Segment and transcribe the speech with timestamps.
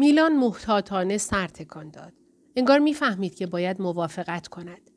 [0.00, 2.12] میلان محتاطانه سر تکان داد.
[2.56, 4.90] انگار می‌فهمید که باید موافقت کند.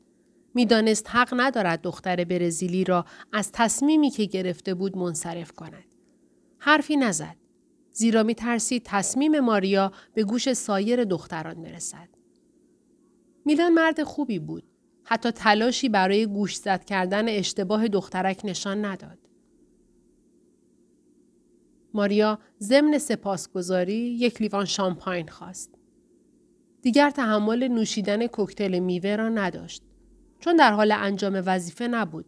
[0.54, 5.84] می‌دانست حق ندارد دختر برزیلی را از تصمیمی که گرفته بود منصرف کند.
[6.58, 7.36] حرفی نزد.
[7.92, 12.08] زیرا می ترسید تصمیم ماریا به گوش سایر دختران برسد.
[13.44, 14.64] میلان مرد خوبی بود.
[15.04, 19.18] حتی تلاشی برای گوش زد کردن اشتباه دخترک نشان نداد.
[21.94, 25.70] ماریا ضمن سپاسگزاری یک لیوان شامپاین خواست.
[26.82, 29.82] دیگر تحمل نوشیدن کوکتل میوه را نداشت.
[30.40, 32.26] چون در حال انجام وظیفه نبود.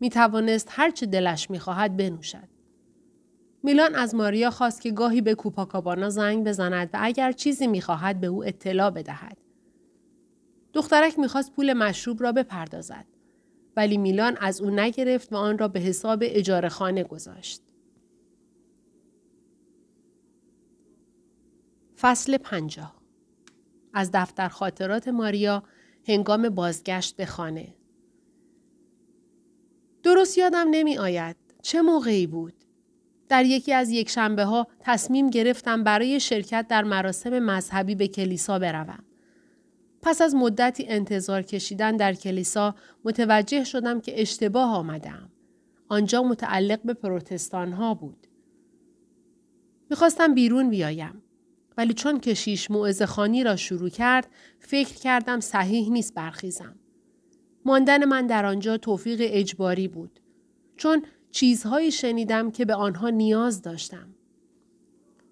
[0.00, 2.48] می توانست هرچه دلش می خواهد بنوشد.
[3.62, 8.20] میلان از ماریا خواست که گاهی به کوپاکابانا زنگ بزند و اگر چیزی می خواهد
[8.20, 9.38] به او اطلاع بدهد.
[10.72, 13.04] دخترک می‌خواست پول مشروب را بپردازد.
[13.76, 17.62] ولی میلان از او نگرفت و آن را به حساب اجاره خانه گذاشت.
[22.00, 22.96] فصل پنجاه
[23.94, 25.62] از دفتر خاطرات ماریا
[26.08, 27.74] هنگام بازگشت به خانه.
[30.02, 31.36] درست یادم نمی آید.
[31.62, 32.54] چه موقعی بود؟
[33.28, 38.58] در یکی از یک شنبه ها تصمیم گرفتم برای شرکت در مراسم مذهبی به کلیسا
[38.58, 39.04] بروم.
[40.02, 42.74] پس از مدتی انتظار کشیدن در کلیسا
[43.04, 45.30] متوجه شدم که اشتباه آمدم.
[45.88, 48.26] آنجا متعلق به پروتستان ها بود.
[49.90, 51.22] می‌خواستم بیرون بیایم.
[51.76, 54.28] ولی چون کشیش موعظ خانی را شروع کرد
[54.60, 56.76] فکر کردم صحیح نیست برخیزم.
[57.64, 60.20] ماندن من در آنجا توفیق اجباری بود.
[60.76, 64.14] چون چیزهایی شنیدم که به آنها نیاز داشتم.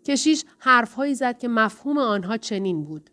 [0.05, 3.11] کشیش حرفهایی زد که مفهوم آنها چنین بود.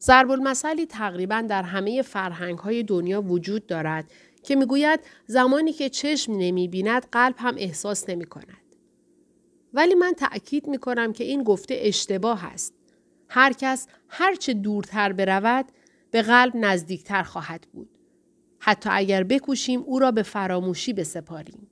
[0.00, 4.10] ضرب المثلی تقریبا در همه فرهنگ های دنیا وجود دارد
[4.42, 8.63] که می‌گوید زمانی که چشم نمی بیند قلب هم احساس نمی کند.
[9.74, 12.74] ولی من تأکید می کنم که این گفته اشتباه است.
[13.28, 15.66] هر کس هرچه دورتر برود
[16.10, 17.88] به قلب نزدیکتر خواهد بود.
[18.58, 21.70] حتی اگر بکوشیم او را به فراموشی بسپاریم.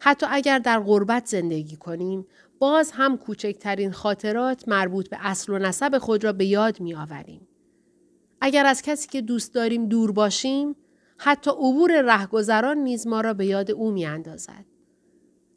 [0.00, 2.26] حتی اگر در غربت زندگی کنیم
[2.58, 7.48] باز هم کوچکترین خاطرات مربوط به اصل و نسب خود را به یاد می آوریم.
[8.40, 10.76] اگر از کسی که دوست داریم دور باشیم
[11.18, 14.64] حتی عبور رهگذران نیز ما را به یاد او می اندازد.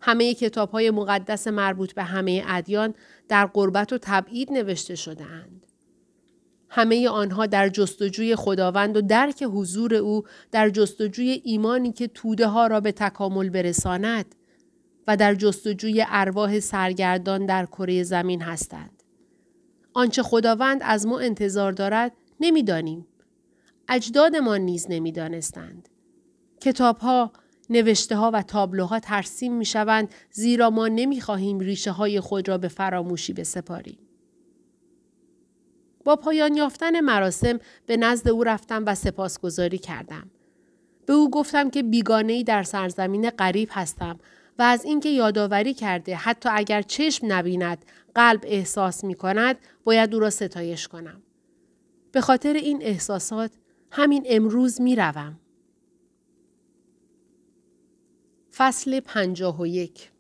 [0.06, 2.94] همه کتاب های مقدس مربوط به همه ادیان
[3.28, 5.68] در قربت و تبعید نوشته شده اند.
[6.70, 12.68] همه آنها در جستجوی خداوند و درک حضور او در جستجوی ایمانی که توده ها
[12.68, 14.36] را به تکامل برساند
[15.08, 19.04] و در جستجوی ارواح سرگردان در کره زمین هستند.
[19.94, 23.08] آنچه خداوند از ما انتظار دارد نمی‌دانیم.
[23.88, 25.90] اجدادمان نیز نمی‌دانستند.
[26.62, 27.32] کتاب ها،
[27.70, 32.58] نوشته ها و تابلوها ترسیم می شوند زیرا ما نمی خواهیم ریشه های خود را
[32.58, 33.98] به فراموشی بسپاریم.
[36.04, 40.32] با پایان یافتن مراسم به نزد او رفتم و سپاسگزاری کردم.
[41.06, 44.20] به او گفتم که بیگانه در سرزمین غریب هستم
[44.60, 47.86] و از اینکه یادآوری کرده حتی اگر چشم نبیند
[48.16, 51.22] قلب احساس می کند باید او را ستایش کنم.
[52.12, 53.52] به خاطر این احساسات
[53.92, 55.40] همین امروز می روم.
[58.56, 60.12] فصل پنجاه و یک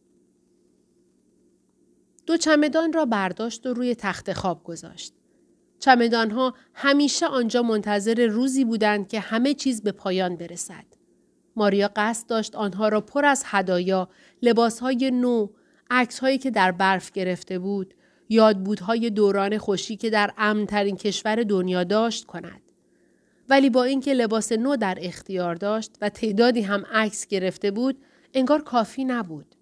[2.25, 5.13] دو چمدان را برداشت و روی تخت خواب گذاشت.
[6.11, 10.85] ها همیشه آنجا منتظر روزی بودند که همه چیز به پایان برسد.
[11.55, 14.09] ماریا قصد داشت آنها را پر از هدایا،
[14.41, 15.47] لباسهای نو،
[15.89, 17.93] عکسهایی که در برف گرفته بود،
[18.29, 22.61] یادبودهای دوران خوشی که در امنترین کشور دنیا داشت کند.
[23.49, 27.97] ولی با اینکه لباس نو در اختیار داشت و تعدادی هم عکس گرفته بود،
[28.33, 29.55] انگار کافی نبود.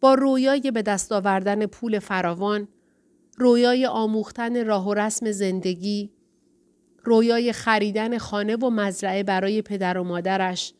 [0.00, 2.68] با رویای به دست آوردن پول فراوان،
[3.36, 6.10] رویای آموختن راه و رسم زندگی،
[7.04, 10.74] رویای خریدن خانه و مزرعه برای پدر و مادرش،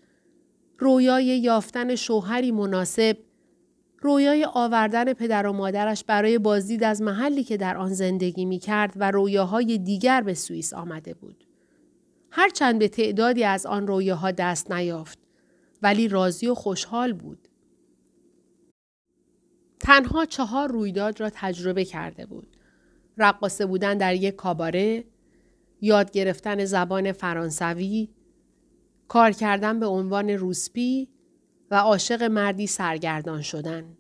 [0.79, 3.17] رویای یافتن شوهری مناسب،
[4.03, 8.93] رویای آوردن پدر و مادرش برای بازدید از محلی که در آن زندگی می کرد
[8.97, 11.45] و رویاهای دیگر به سوئیس آمده بود.
[12.31, 15.20] هرچند به تعدادی از آن رویاها دست نیافت
[15.83, 17.49] ولی راضی و خوشحال بود.
[19.81, 22.57] تنها چهار رویداد را تجربه کرده بود.
[23.19, 25.05] رقاصه بودن در یک کاباره،
[25.81, 28.09] یاد گرفتن زبان فرانسوی،
[29.09, 31.09] کار کردن به عنوان روسپی
[31.71, 33.97] و عاشق مردی سرگردان شدن.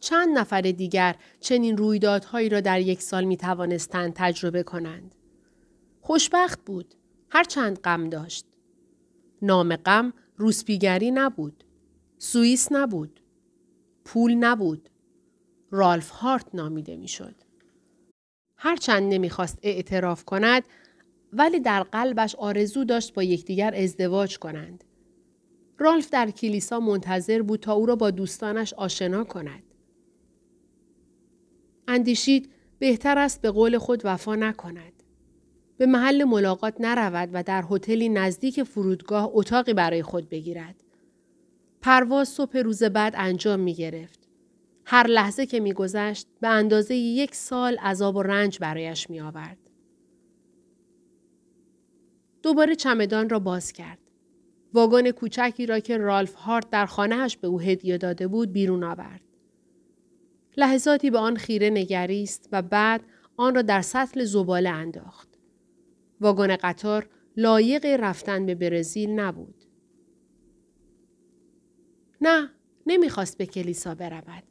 [0.00, 5.14] چند نفر دیگر چنین رویدادهایی را در یک سال می توانستند تجربه کنند.
[6.00, 6.94] خوشبخت بود.
[7.28, 8.46] هرچند غم داشت.
[9.42, 11.64] نام غم روسپیگری نبود.
[12.18, 13.20] سوئیس نبود.
[14.04, 14.88] پول نبود.
[15.70, 17.34] رالف هارت نامیده می‌شد.
[18.56, 20.62] هرچند نمی‌خواست اعتراف کند
[21.32, 24.84] ولی در قلبش آرزو داشت با یکدیگر ازدواج کنند.
[25.78, 29.62] رالف در کلیسا منتظر بود تا او را با دوستانش آشنا کند.
[31.88, 34.91] اندیشید بهتر است به قول خود وفا نکند.
[35.76, 40.74] به محل ملاقات نرود و در هتلی نزدیک فرودگاه اتاقی برای خود بگیرد.
[41.80, 44.28] پرواز صبح روز بعد انجام می گرفت.
[44.84, 49.58] هر لحظه که میگذشت به اندازه یک سال عذاب و رنج برایش می آورد.
[52.42, 53.98] دوباره چمدان را باز کرد.
[54.74, 59.20] واگن کوچکی را که رالف هارت در خانهش به او هدیه داده بود بیرون آورد.
[60.56, 63.00] لحظاتی به آن خیره نگریست و بعد
[63.36, 65.31] آن را در سطل زباله انداخت.
[66.22, 69.64] واگن قطار لایق رفتن به برزیل نبود.
[72.20, 72.50] نه،
[72.86, 74.42] نمی‌خواست به کلیسا برود.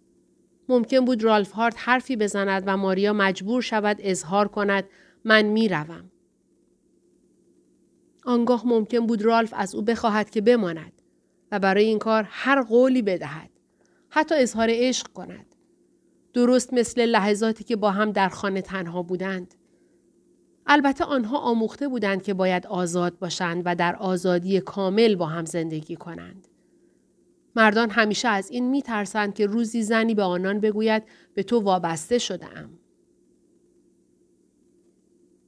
[0.69, 4.83] ممکن بود رالف هارت حرفی بزند و ماریا مجبور شود اظهار کند
[5.25, 6.11] من می‌روم.
[8.25, 11.01] آنگاه ممکن بود رالف از او بخواهد که بماند
[11.51, 13.49] و برای این کار هر قولی بدهد.
[14.09, 15.55] حتی اظهار عشق کند.
[16.33, 19.55] درست مثل لحظاتی که با هم در خانه تنها بودند.
[20.67, 25.95] البته آنها آموخته بودند که باید آزاد باشند و در آزادی کامل با هم زندگی
[25.95, 26.47] کنند.
[27.55, 31.03] مردان همیشه از این می ترسند که روزی زنی به آنان بگوید
[31.33, 32.69] به تو وابسته شده ام.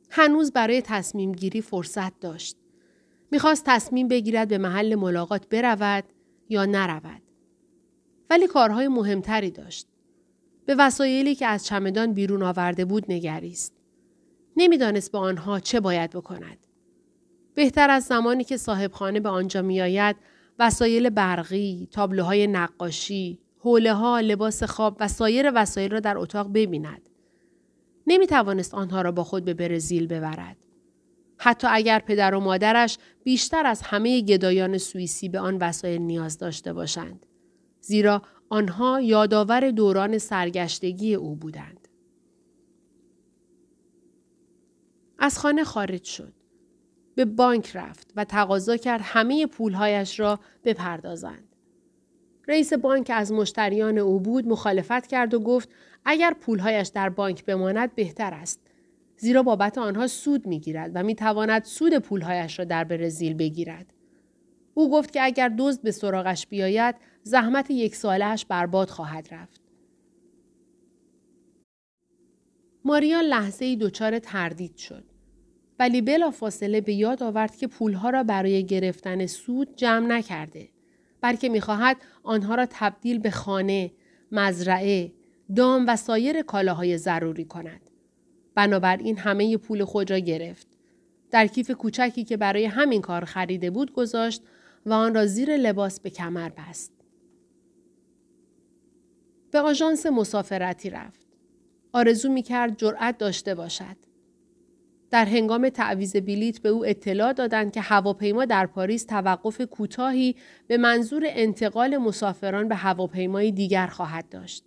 [0.10, 2.58] هنوز برای تصمیم گیری فرصت داشت.
[3.32, 6.04] می‌خواست تصمیم بگیرد به محل ملاقات برود
[6.50, 7.22] یا نرود.
[8.30, 9.88] ولی کارهای مهمتری داشت.
[10.66, 13.83] به وسایلی که از چمدان بیرون آورده بود نگریست.
[14.58, 16.58] نمی‌دانست با آنها چه باید بکند.
[17.56, 20.16] بهتر از زمانی که صاحبخانه به آنجا میآید
[20.60, 27.10] وسایل برقی، تابلوهای نقاشی، حوله ها، لباس خواب و سایر وسایل را در اتاق ببیند.
[28.08, 30.58] نمی توانست آنها را با خود به برزیل ببرد.
[31.38, 36.74] حتی اگر پدر و مادرش بیشتر از همه گدایان سوئیسی به آن وسایل نیاز داشته
[36.74, 37.26] باشند.
[37.82, 41.83] زیرا آنها یادآور دوران سرگشتگی او بودند.
[45.20, 46.34] از خانه خارج شد.
[47.16, 51.56] به بانک رفت و تقاضا کرد همه پولهایش را بپردازند.
[52.48, 55.70] رئیس بانک از مشتریان او بود مخالفت کرد و گفت
[56.06, 58.60] اگر پولهایش در بانک بماند بهتر است.
[59.18, 63.94] زیرا بابت آنها سود می گیرد و می تواند سود پولهایش را در برزیل بگیرد.
[64.74, 69.63] او گفت که اگر دزد به سراغش بیاید زحمت یک سالهش برباد خواهد رفت.
[72.86, 75.04] ماریا لحظه ای دچار تردید شد.
[75.80, 80.70] ولی بلا فاصله به یاد آورد که پولها را برای گرفتن سود جمع نکرده.
[81.22, 83.92] بلکه می‌خواهد آنها را تبدیل به خانه،
[84.32, 85.12] مزرعه،
[85.56, 87.90] دام و سایر کالاهای ضروری کند.
[88.56, 90.68] بنابراین همه پول خود را گرفت.
[91.32, 94.42] در کیف کوچکی که برای همین کار خریده بود گذاشت
[94.86, 96.92] و آن را زیر لباس به کمر بست.
[99.52, 101.23] به آژانس مسافرتی رفت.
[101.94, 103.98] آرزو می کرد جرأت داشته باشد.
[105.12, 110.36] در هنگام تعویز بلیت به او اطلاع دادند که هواپیما در پاریس توقف کوتاهی
[110.68, 114.66] به منظور انتقال مسافران به هواپیمای دیگر خواهد داشت.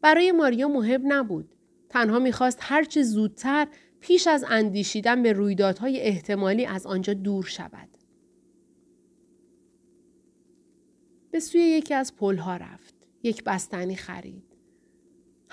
[0.00, 1.54] برای ماریا مهم نبود.
[1.88, 3.68] تنها می‌خواست هرچه زودتر
[4.00, 7.88] پیش از اندیشیدن به رویدادهای احتمالی از آنجا دور شود.
[11.30, 12.94] به سوی یکی از پلها رفت.
[13.22, 14.51] یک بستنی خرید.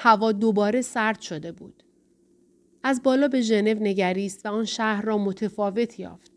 [0.01, 1.83] هوا دوباره سرد شده بود.
[2.83, 6.31] از بالا به ژنو نگریست و آن شهر را متفاوت یافت.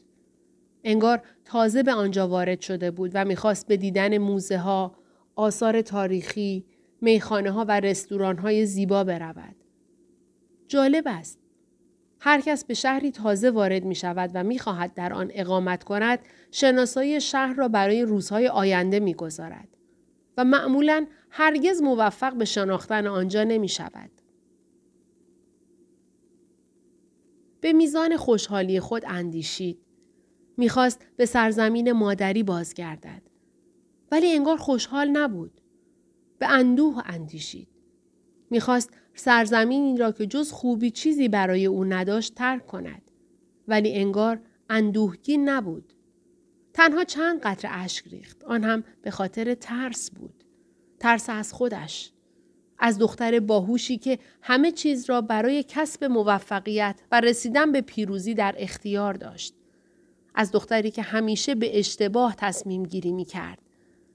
[0.84, 4.94] انگار تازه به آنجا وارد شده بود و می‌خواست به دیدن موزه ها،
[5.36, 6.64] آثار تاریخی،
[7.00, 9.56] میخانه ها و رستوران های زیبا برود.
[10.68, 11.38] جالب است.
[12.20, 16.18] هر کس به شهری تازه وارد می شود و می خواهد در آن اقامت کند
[16.50, 19.68] شناسایی شهر را برای روزهای آینده می گذارد
[20.36, 24.10] و معمولا هرگز موفق به شناختن آنجا نمی شود.
[27.60, 29.78] به میزان خوشحالی خود اندیشید.
[30.56, 33.22] می‌خواست به سرزمین مادری بازگردد.
[34.10, 35.60] ولی انگار خوشحال نبود.
[36.38, 37.68] به اندوه اندیشید.
[38.50, 43.10] می‌خواست سرزمینی را که جز خوبی چیزی برای او نداشت ترک کند.
[43.68, 45.92] ولی انگار اندوهگین نبود.
[46.74, 48.44] تنها چند قطر اشک ریخت.
[48.44, 50.41] آن هم به خاطر ترس بود.
[51.02, 52.12] ترس از خودش.
[52.78, 58.54] از دختر باهوشی که همه چیز را برای کسب موفقیت و رسیدن به پیروزی در
[58.58, 59.54] اختیار داشت.
[60.34, 63.58] از دختری که همیشه به اشتباه تصمیم گیری می کرد.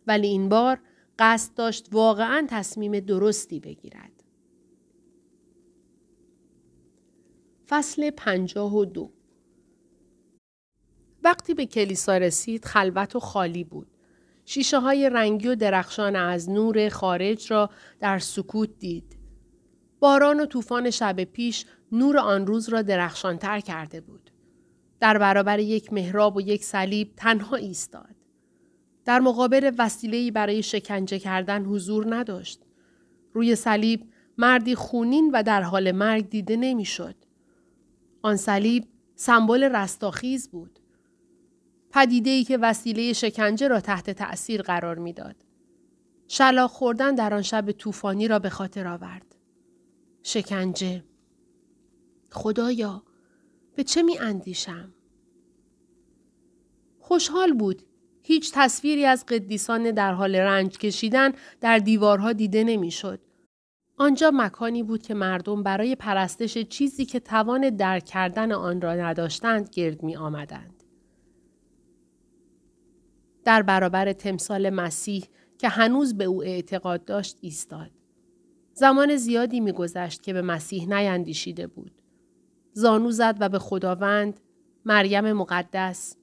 [0.08, 0.80] ولی این بار
[1.20, 4.24] قصد داشت واقعا تصمیم درستی بگیرد.
[7.70, 9.12] فصل پنجاه و دو
[11.24, 13.97] وقتی به کلیسا رسید خلوت و خالی بود.
[14.50, 19.18] شیشه های رنگی و درخشان از نور خارج را در سکوت دید.
[20.00, 24.32] باران و طوفان شب پیش نور آن روز را درخشانتر کرده بود.
[25.00, 28.16] در برابر یک محراب و یک صلیب تنها ایستاد.
[29.06, 32.62] در مقابل وسیله‌ای برای شکنجه کردن حضور نداشت.
[33.34, 37.16] روی صلیب مردی خونین و در حال مرگ دیده نمی‌شد.
[38.22, 40.80] آن صلیب سمبل رستاخیز بود.
[41.98, 45.36] پدیده ای که وسیله شکنجه را تحت تأثیر قرار می‌داد.
[46.28, 49.36] شلاق خوردن در آن شب طوفانی را به خاطر آورد.
[50.24, 51.04] شکنجه.
[52.32, 53.04] خدایا
[53.76, 54.94] به چه می اندیشم؟
[57.00, 57.82] خوشحال بود.
[58.24, 63.20] هیچ تصویری از قدیسان در حال رنج کشیدن در دیوارها دیده نمی‌شد.
[63.98, 69.70] آنجا مکانی بود که مردم برای پرستش چیزی که توان درک کردن آن را نداشتند
[69.70, 70.77] گرد می آمدند.
[73.48, 75.26] در برابر تمثال مسیح
[75.58, 77.92] که هنوز به او اعتقاد داشت ایستاد.
[78.74, 81.92] زمان زیادی میگذشت که به مسیح نیندیشیده بود.
[82.74, 84.40] زانو زد و به خداوند،
[84.86, 86.16] مریم مقدس،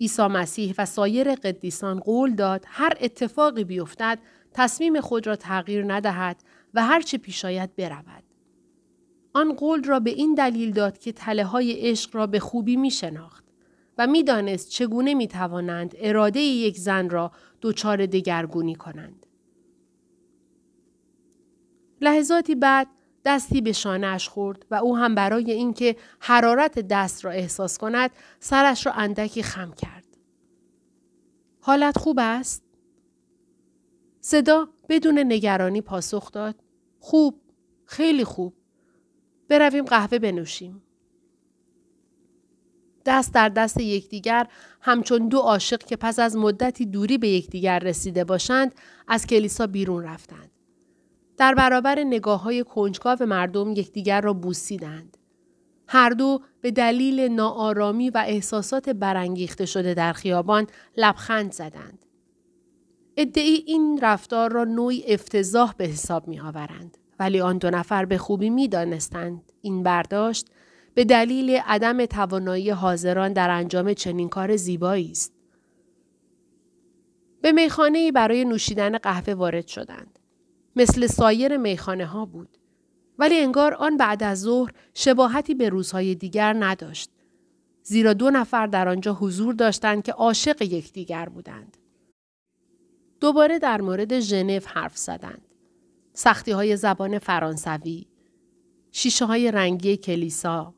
[0.00, 4.18] عیسی مسیح و سایر قدیسان قول داد هر اتفاقی بیفتد
[4.52, 6.42] تصمیم خود را تغییر ندهد
[6.74, 8.24] و هر چه پیش آید برود.
[9.34, 12.90] آن قول را به این دلیل داد که تله های عشق را به خوبی می
[12.90, 13.49] شناخت
[14.00, 19.26] و می دانست چگونه می توانند اراده یک زن را دچار دگرگونی کنند.
[22.00, 22.86] لحظاتی بعد
[23.24, 28.86] دستی به شانهاش خورد و او هم برای اینکه حرارت دست را احساس کند سرش
[28.86, 30.06] را اندکی خم کرد.
[31.60, 32.64] حالت خوب است؟
[34.20, 36.54] صدا بدون نگرانی پاسخ داد.
[36.98, 37.40] خوب،
[37.84, 38.54] خیلی خوب.
[39.48, 40.82] برویم قهوه بنوشیم.
[43.06, 44.46] دست در دست یکدیگر
[44.80, 48.74] همچون دو عاشق که پس از مدتی دوری به یکدیگر رسیده باشند
[49.08, 50.50] از کلیسا بیرون رفتند.
[51.36, 55.16] در برابر نگاه های کنجکاو مردم یکدیگر را بوسیدند.
[55.88, 60.66] هر دو به دلیل ناآرامی و احساسات برانگیخته شده در خیابان
[60.96, 62.06] لبخند زدند.
[63.16, 66.98] ادعی این رفتار را نوعی افتضاح به حساب می آورند.
[67.18, 69.52] ولی آن دو نفر به خوبی می دانستند.
[69.62, 70.46] این برداشت
[70.94, 75.32] به دلیل عدم توانایی حاضران در انجام چنین کار زیبایی است.
[77.42, 80.18] به میخانه برای نوشیدن قهوه وارد شدند.
[80.76, 82.58] مثل سایر میخانه ها بود.
[83.18, 87.10] ولی انگار آن بعد از ظهر شباهتی به روزهای دیگر نداشت.
[87.82, 91.76] زیرا دو نفر در آنجا حضور داشتند که عاشق یکدیگر بودند.
[93.20, 95.42] دوباره در مورد ژنو حرف زدند.
[96.12, 98.06] سختی های زبان فرانسوی،
[98.92, 100.74] شیشه های رنگی کلیسا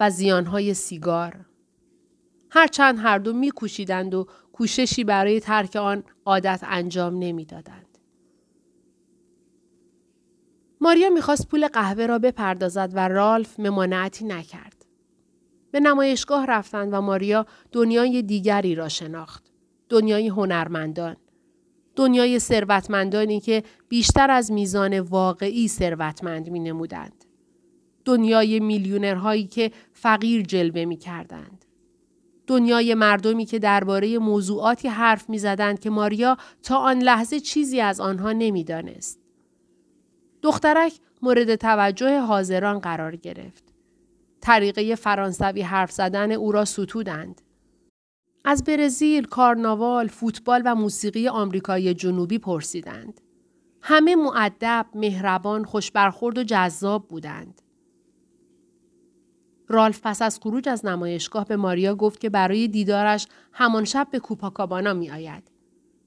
[0.00, 1.46] و زیان های سیگار.
[2.50, 7.98] هرچند هر دو میکوشیدند و کوششی برای ترک آن عادت انجام نمی‌دادند.
[10.80, 14.86] ماریا می‌خواست پول قهوه را بپردازد و رالف ممانعتی نکرد.
[15.70, 19.44] به نمایشگاه رفتند و ماریا دنیای دیگری را شناخت.
[19.88, 21.16] دنیای هنرمندان.
[21.96, 27.24] دنیای ثروتمندانی که بیشتر از میزان واقعی ثروتمند می نمودند.
[28.04, 31.64] دنیای میلیونرهایی که فقیر جلوه می کردند.
[32.46, 38.00] دنیای مردمی که درباره موضوعاتی حرف می زدند که ماریا تا آن لحظه چیزی از
[38.00, 39.20] آنها نمی‌دانست.
[40.42, 43.64] دخترک مورد توجه حاضران قرار گرفت.
[44.40, 47.40] طریقه فرانسوی حرف زدن او را ستودند.
[48.44, 53.20] از برزیل، کارناوال، فوتبال و موسیقی آمریکای جنوبی پرسیدند.
[53.82, 57.62] همه معدب، مهربان، خوشبرخورد و جذاب بودند.
[59.70, 64.18] رالف پس از خروج از نمایشگاه به ماریا گفت که برای دیدارش همان شب به
[64.18, 65.50] کوپاکابانا می آید.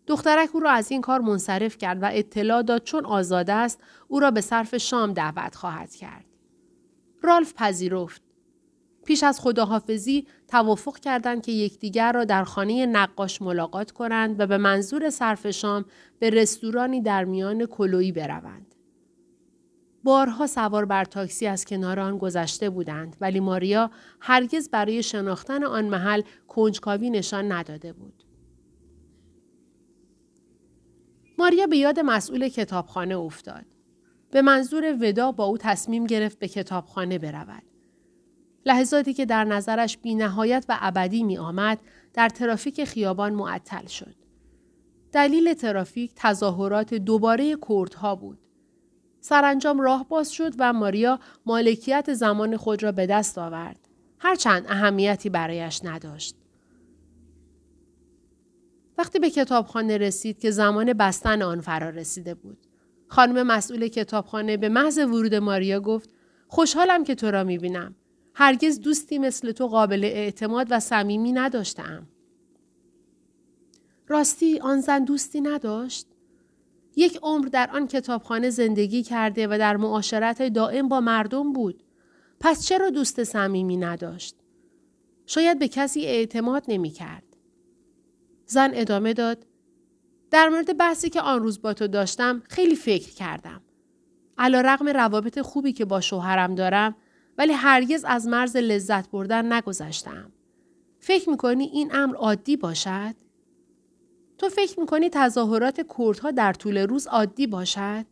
[0.08, 4.20] دخترک او را از این کار منصرف کرد و اطلاع داد چون آزاده است او
[4.20, 6.26] را به صرف شام دعوت خواهد کرد.
[7.22, 8.22] رالف پذیرفت.
[9.06, 14.58] پیش از خداحافظی توافق کردند که یکدیگر را در خانه نقاش ملاقات کنند و به
[14.58, 15.86] منظور صرف شام
[16.20, 18.73] به رستورانی در میان کلویی بروند.
[20.04, 25.86] بارها سوار بر تاکسی از کنار آن گذشته بودند ولی ماریا هرگز برای شناختن آن
[25.86, 28.24] محل کنجکاوی نشان نداده بود.
[31.38, 33.66] ماریا به یاد مسئول کتابخانه افتاد.
[34.32, 37.64] به منظور ودا با او تصمیم گرفت به کتابخانه برود.
[38.66, 41.80] لحظاتی که در نظرش بی نهایت و ابدی می آمد
[42.14, 44.16] در ترافیک خیابان معطل شد.
[45.12, 48.43] دلیل ترافیک تظاهرات دوباره کردها بود.
[49.24, 53.80] سرانجام راه باز شد و ماریا مالکیت زمان خود را به دست آورد.
[54.20, 56.36] هرچند اهمیتی برایش نداشت.
[58.98, 62.58] وقتی به کتابخانه رسید که زمان بستن آن فرا رسیده بود.
[63.08, 66.10] خانم مسئول کتابخانه به محض ورود ماریا گفت
[66.48, 67.96] خوشحالم که تو را می‌بینم.
[68.34, 72.08] هرگز دوستی مثل تو قابل اعتماد و صمیمی نداشتم.
[74.08, 76.08] راستی آن زن دوستی نداشت؟
[76.96, 81.84] یک عمر در آن کتابخانه زندگی کرده و در معاشرت دائم با مردم بود.
[82.40, 84.36] پس چرا دوست صمیمی نداشت؟
[85.26, 87.24] شاید به کسی اعتماد نمی کرد.
[88.46, 89.46] زن ادامه داد.
[90.32, 93.62] در مورد بحثی که آن روز با تو داشتم خیلی فکر کردم.
[94.38, 96.96] علا رقم روابط خوبی که با شوهرم دارم
[97.38, 100.32] ولی هرگز از مرز لذت بردن نگذشتم.
[101.00, 103.16] فکر می‌کنی این امر عادی باشد؟
[104.44, 108.06] تو فکر می‌کنی تظاهرات کردها در طول روز عادی باشد؟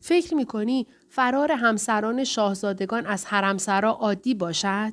[0.00, 4.92] فکر می‌کنی فرار همسران شاهزادگان از حرمسرا عادی باشد؟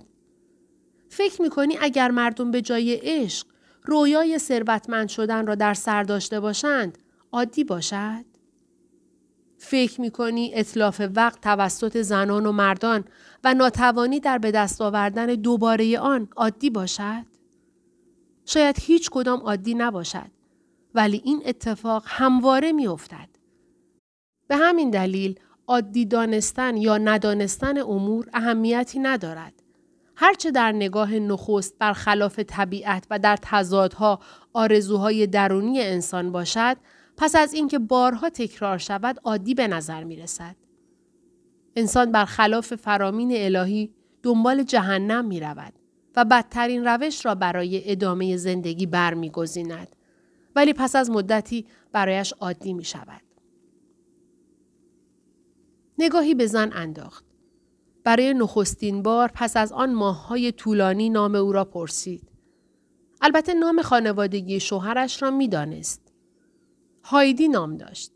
[1.09, 3.47] فکر می‌کنی اگر مردم به جای عشق
[3.83, 6.97] رویای ثروتمند شدن را در سر داشته باشند
[7.31, 8.25] عادی باشد؟
[9.57, 13.05] فکر می کنی اطلاف وقت توسط زنان و مردان
[13.43, 17.36] و ناتوانی در به دست آوردن دوباره آن عادی باشد؟
[18.47, 20.31] شاید هیچ کدام عادی نباشد
[20.95, 23.29] ولی این اتفاق همواره می افتد.
[24.47, 29.53] به همین دلیل عادی دانستن یا ندانستن امور اهمیتی ندارد.
[30.15, 34.19] هرچه در نگاه نخست برخلاف طبیعت و در تضادها
[34.53, 36.77] آرزوهای درونی انسان باشد
[37.17, 40.55] پس از اینکه بارها تکرار شود عادی به نظر می رسد.
[41.75, 45.73] انسان برخلاف فرامین الهی دنبال جهنم می رود
[46.17, 49.95] و بدترین روش را برای ادامه زندگی برمیگزیند
[50.55, 53.21] ولی پس از مدتی برایش عادی می شود.
[55.97, 57.25] نگاهی به زن انداخت.
[58.03, 62.29] برای نخستین بار پس از آن ماههای طولانی نام او را پرسید.
[63.21, 66.13] البته نام خانوادگی شوهرش را می‌دانست.
[67.03, 68.11] هایدی نام داشت.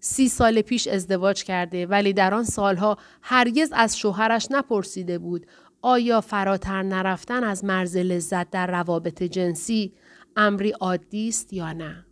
[0.00, 5.46] سی سال پیش ازدواج کرده ولی در آن سالها هرگز از شوهرش نپرسیده بود
[5.82, 9.94] آیا فراتر نرفتن از مرز لذت در روابط جنسی
[10.36, 12.04] امری عادی است یا نه؟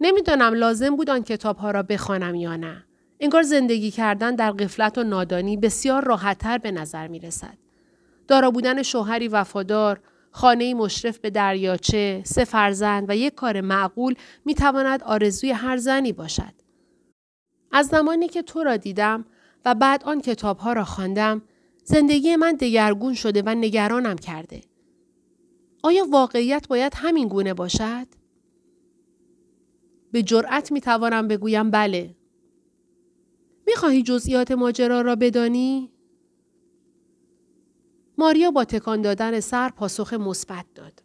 [0.00, 2.84] نمی‌دانم لازم بود آن کتاب ها را بخوانم یا نه.
[3.20, 7.58] انگار زندگی کردن در قفلت و نادانی بسیار راحتتر به نظر می رسد.
[8.28, 14.54] دارا بودن شوهری وفادار، خانه مشرف به دریاچه، سه فرزند و یک کار معقول می
[14.54, 16.52] تواند آرزوی هر زنی باشد.
[17.72, 19.24] از زمانی که تو را دیدم
[19.66, 21.42] و بعد آن کتاب ها را خواندم،
[21.84, 24.60] زندگی من دگرگون شده و نگرانم کرده.
[25.82, 28.06] آیا واقعیت باید همین گونه باشد؟
[30.12, 32.16] به جرأت می توانم بگویم بله.
[33.66, 35.90] می خواهی جزئیات ماجرا را بدانی؟
[38.18, 41.02] ماریا با تکان دادن سر پاسخ مثبت داد.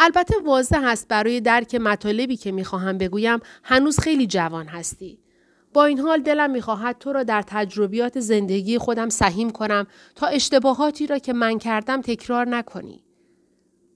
[0.00, 5.18] البته واضح است برای درک مطالبی که می‌خواهم بگویم هنوز خیلی جوان هستی.
[5.72, 11.06] با این حال دلم می‌خواهد تو را در تجربیات زندگی خودم سهیم کنم تا اشتباهاتی
[11.06, 13.04] را که من کردم تکرار نکنی.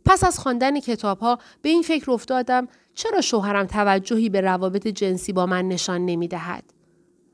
[0.05, 5.33] پس از خواندن کتاب ها به این فکر افتادم چرا شوهرم توجهی به روابط جنسی
[5.33, 6.65] با من نشان نمی دهد؟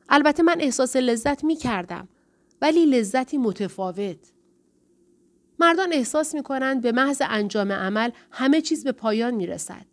[0.08, 2.08] البته من احساس لذت می کردم
[2.62, 4.32] ولی لذتی متفاوت.
[5.58, 9.86] مردان احساس می کنند به محض انجام عمل همه چیز به پایان می رسد.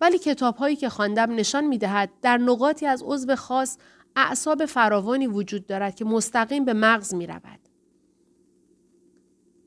[0.00, 3.78] ولی کتاب هایی که خواندم نشان می دهد در نقاطی از عضو خاص
[4.16, 7.60] اعصاب فراوانی وجود دارد که مستقیم به مغز می رود.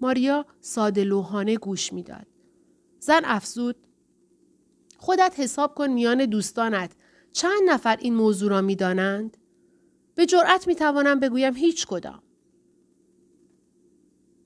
[0.01, 2.27] ماریا ساده لوحانه گوش می‌داد.
[2.99, 3.75] زن افزود
[4.97, 6.91] خودت حساب کن میان دوستانت
[7.33, 9.37] چند نفر این موضوع را می دانند؟
[10.15, 12.23] به جرأت می توانم بگویم هیچ کدام.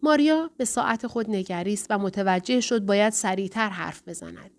[0.02, 4.52] ماریا به ساعت خود نگریست و متوجه شد باید سریعتر حرف بزند.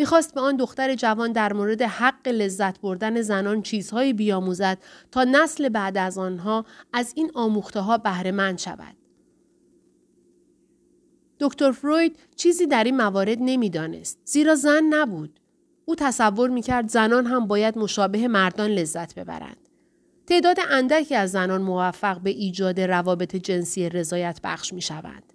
[0.00, 4.78] می‌خواست به آن دختر جوان در مورد حق لذت بردن زنان چیزهایی بیاموزد
[5.10, 8.96] تا نسل بعد از آنها از این آموخته ها بهره شود.
[11.40, 15.40] دکتر فروید چیزی در این موارد نمی‌دانست زیرا زن نبود.
[15.84, 19.68] او تصور می‌کرد زنان هم باید مشابه مردان لذت ببرند.
[20.26, 25.32] تعداد اندکی از زنان موفق به ایجاد روابط جنسی رضایت بخش می شوند.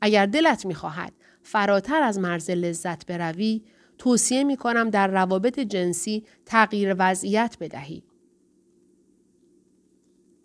[0.00, 3.62] اگر دلت می خواهد فراتر از مرز لذت بروی،
[4.02, 8.02] توصیه می کنم در روابط جنسی تغییر وضعیت بدهی.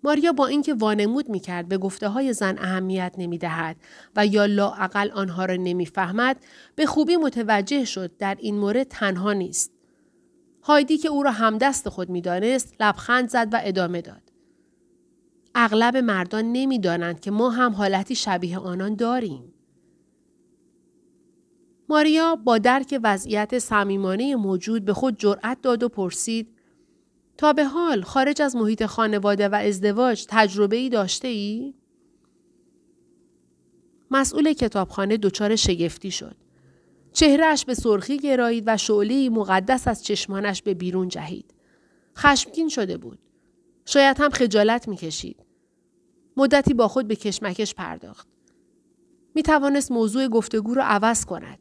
[0.04, 3.76] ماریا با اینکه وانمود می‌کرد به گفته های زن اهمیت نمی‌دهد
[4.16, 6.38] و یا لااقل آنها را نمی‌فهمد
[6.76, 9.72] به خوبی متوجه شد در این مورد تنها نیست.
[10.64, 14.32] هایدی که او را همدست خود می‌دانست لبخند زد و ادامه داد.
[15.56, 19.54] اغلب مردان نمی‌دانند که ما هم حالتی شبیه آنان داریم.
[21.90, 26.58] ماریا با درک وضعیت صمیمانه موجود به خود جرأت داد و پرسید
[27.38, 31.74] تا به حال خارج از محیط خانواده و ازدواج تجربه ای داشته ای؟
[34.12, 36.36] مسئول کتابخانه دچار شگفتی شد.
[37.14, 41.54] چهرهش به سرخی گرایید و شعله مقدس از چشمانش به بیرون جهید.
[42.18, 43.20] خشمگین شده بود.
[43.86, 45.46] شاید هم خجالت می‌کشید.
[46.38, 48.28] مدتی با خود به کشمکش پرداخت.
[49.36, 51.60] می توانست موضوع گفتگو را عوض کند.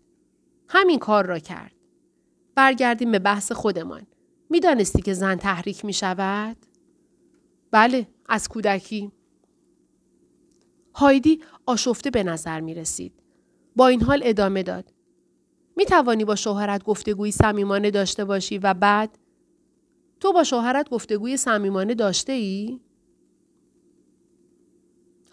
[0.69, 1.73] همین کار را کرد.
[2.55, 4.07] برگردیم به بحث خودمان.
[4.51, 6.57] می‌دانستی که زن تحریک می شود؟
[7.71, 9.13] بله، از کودکی.
[10.95, 13.13] هایدی آشفته به نظر می رسید.
[13.77, 14.93] با این حال ادامه داد.
[15.77, 19.19] می توانی با شوهرت گفتگوی صمیمانه داشته باشی و بعد
[20.21, 22.81] تو با شوهرت گفتگوی صمیمانه داشته ای؟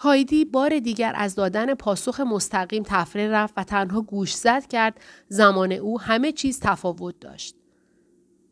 [0.03, 5.71] هایدی بار دیگر از دادن پاسخ مستقیم تفره رفت و تنها گوش زد کرد زمان
[5.71, 7.55] او همه چیز تفاوت داشت.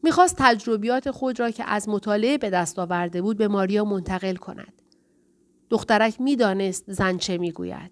[0.04, 4.82] می‌خواست تجربیات خود را که از مطالعه به دست آورده بود به ماریا منتقل کند.
[5.70, 7.92] دخترک می‌دانست زن چه می‌گوید.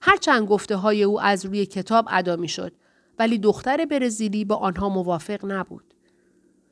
[0.00, 2.72] هرچند گفته های او از روی کتاب ادا می‌شد
[3.18, 5.94] ولی دختر برزیلی با آنها موافق نبود.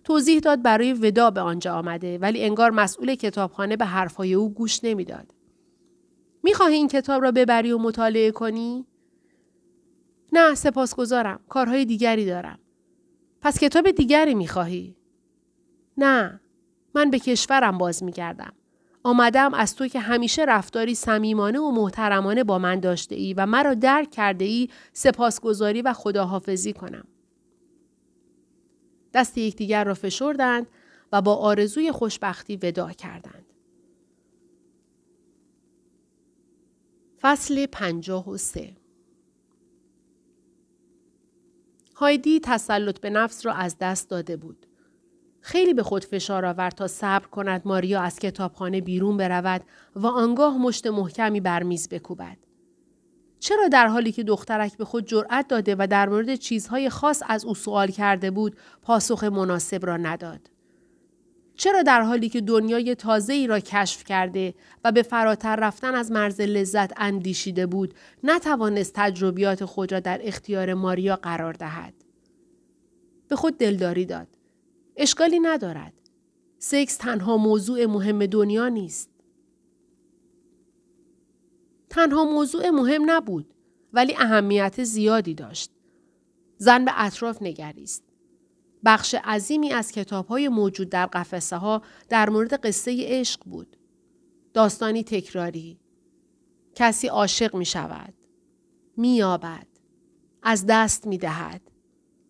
[0.05, 4.85] توضیح داد برای ودا به آنجا آمده ولی انگار مسئول کتابخانه به حرفهای او گوش
[4.85, 5.33] نمی‌داد.
[6.43, 8.87] می‌خواهی این کتاب را ببری و مطالعه کنی؟
[10.33, 11.41] نه سپاسگزارم.
[11.49, 12.59] کارهای دیگری دارم.
[13.41, 14.97] پس کتاب دیگری می‌خواهی؟
[15.97, 16.41] نه.
[16.95, 18.53] من به کشورم باز میگردم.
[19.03, 23.75] آمدم از تو که همیشه رفتاری صمیمانه و محترمانه با من داشته ای و مرا
[23.75, 27.05] درک کرده ای سپاسگزاری و خداحافظی کنم.
[29.15, 30.67] دست یکدیگر را فشردند
[31.13, 33.52] و با آرزوی خوشبختی ودا کردند.
[37.23, 38.77] فصل پنجاه و سه
[41.95, 44.67] هایدی تسلط به نفس را از دست داده بود.
[45.41, 49.65] خیلی به خود فشار آورد تا صبر کند ماریا از کتابخانه بیرون برود
[49.97, 52.37] و آنگاه مشت محکمی بر میز بکوبد.
[53.41, 57.45] چرا در حالی که دخترک به خود جرأت داده و در مورد چیزهای خاص از
[57.45, 60.52] او سوال کرده بود پاسخ مناسب را نداد؟
[61.57, 66.12] چرا در حالی که دنیای تازه ای را کشف کرده و به فراتر رفتن از
[66.12, 71.95] مرز لذت اندیشیده بود نتوانست تجربیات خود را در اختیار ماریا قرار دهد؟
[73.29, 74.29] به خود دلداری داد.
[74.97, 75.93] اشکالی ندارد.
[76.59, 79.11] سکس تنها موضوع مهم دنیا نیست.
[81.91, 83.55] تنها موضوع مهم نبود
[83.93, 85.71] ولی اهمیت زیادی داشت.
[86.57, 88.12] زن به اطراف نگریست.
[88.85, 93.77] بخش عظیمی از کتاب های موجود در قفسه ها در مورد قصه عشق بود.
[94.55, 95.79] داستانی تکراری.
[96.75, 98.14] کسی عاشق می شود.
[98.97, 99.66] می یابد.
[100.42, 101.61] از دست می دهد.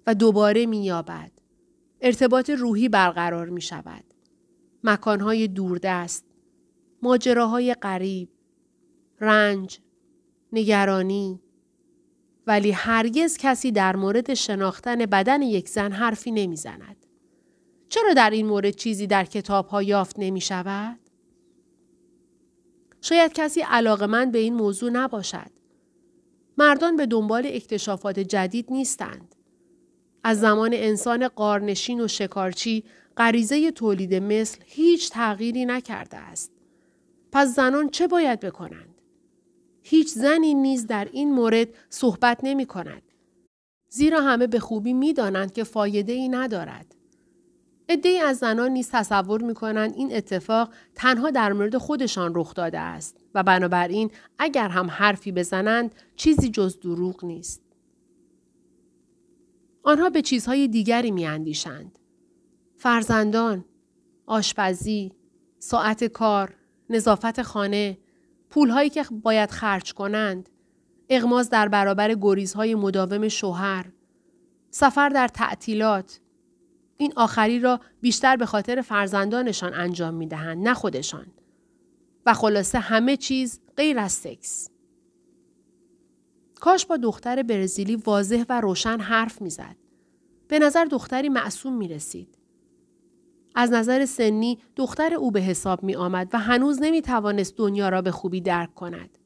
[0.07, 1.33] و دوباره می یابد.
[2.01, 4.05] ارتباط روحی برقرار می شود.
[4.85, 6.25] مکانهای دوردست.
[7.03, 8.29] ماجراهای غریب.
[9.21, 9.81] رنج.
[10.53, 11.41] نگرانی.
[12.47, 17.07] ولی هرگز کسی در مورد شناختن بدن یک زن حرفی نمی‌زند.
[17.89, 20.99] چرا در این مورد چیزی در کتاب ها یافت نمی شود؟
[23.01, 25.51] شاید کسی علاقمند به این موضوع نباشد.
[26.59, 29.35] مردان به دنبال اکتشافات جدید نیستند.
[30.25, 32.85] از زمان انسان قارنشین و شکارچی
[33.17, 36.53] غریزه تولید مثل هیچ تغییری نکرده است.
[37.33, 38.92] پس زنان چه باید بکنند؟
[39.83, 43.03] هیچ زنی نیز در این مورد صحبت نمی کند.
[43.89, 46.95] زیرا همه به خوبی می دانند که فایده ای ندارد.
[47.89, 52.79] ای از زنان نیز تصور می کنند این اتفاق تنها در مورد خودشان رخ داده
[52.79, 57.63] است و بنابراین اگر هم حرفی بزنند چیزی جز دروغ نیست.
[59.83, 61.99] آنها به چیزهای دیگری می اندیشند.
[62.77, 63.65] فرزندان،
[64.27, 65.13] آشپزی،
[65.59, 66.55] ساعت کار،
[66.91, 67.99] نظافت خانه،
[68.53, 70.49] پولهایی که باید خرج کنند،
[71.09, 73.93] اغماز در برابر گریزهای مداوم شوهر،
[74.71, 76.21] سفر در تعطیلات،
[76.97, 81.27] این آخری را بیشتر به خاطر فرزندانشان انجام می دهند نه خودشان.
[82.27, 84.71] و خلاصه همه چیز غیر از سکس.
[86.55, 89.77] کاش با دختر برزیلی واضح و روشن حرف می‌زد.
[90.49, 92.39] به نظر دختری معصوم می رسید.
[93.55, 98.03] از نظر سنی دختر او به حساب می آمد و هنوز نمی توانست دنیا را
[98.03, 99.19] به خوبی درک کند.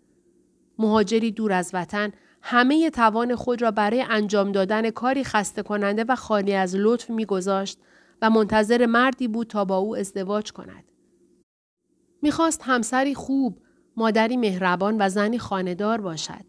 [0.79, 2.13] مهاجری دور از وطن
[2.43, 7.79] همه توان خود را برای انجام دادن کاری خسته کننده و خالی از لطف میگذاشت
[8.23, 10.85] و منتظر مردی بود تا با او ازدواج کند.
[12.23, 13.59] می‌خواست همسری خوب،
[13.97, 16.45] مادری مهربان و زنی خاندار باشد.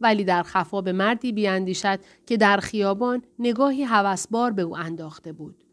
[0.00, 5.63] ولی در خفا به مردی بیاندیشد که در خیابان نگاهی هوسبار به او انداخته بود.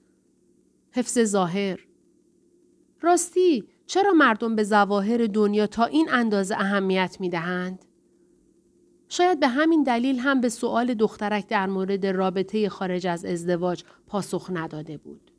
[0.92, 1.80] حفظ ظاهر
[3.02, 7.86] راستی چرا مردم به ظواهر دنیا تا این اندازه اهمیت می دهند؟
[9.10, 14.50] شاید به همین دلیل هم به سؤال دخترک در مورد رابطه خارج از ازدواج پاسخ
[14.54, 15.31] نداده بود.